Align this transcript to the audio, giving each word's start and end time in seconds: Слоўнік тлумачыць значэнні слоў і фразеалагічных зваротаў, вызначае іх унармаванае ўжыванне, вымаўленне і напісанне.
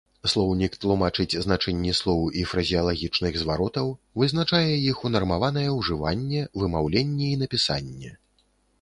Слоўнік 0.31 0.77
тлумачыць 0.85 1.39
значэнні 1.47 1.91
слоў 1.99 2.23
і 2.39 2.47
фразеалагічных 2.53 3.37
зваротаў, 3.43 3.93
вызначае 4.23 4.65
іх 4.89 5.07
унармаванае 5.11 5.69
ўжыванне, 5.79 6.41
вымаўленне 6.61 7.27
і 7.33 7.41
напісанне. 7.47 8.11